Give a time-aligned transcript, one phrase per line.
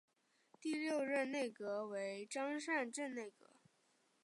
[0.59, 3.45] 第六任内阁为张善政内阁。